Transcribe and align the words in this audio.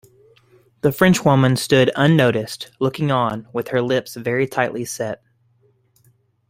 The 0.81 0.91
Frenchwoman 0.91 1.57
stood 1.57 1.91
unnoticed, 1.95 2.71
looking 2.79 3.11
on 3.11 3.47
with 3.53 3.67
her 3.67 3.83
lips 3.83 4.15
very 4.15 4.47
tightly 4.47 4.83
set. 4.83 5.21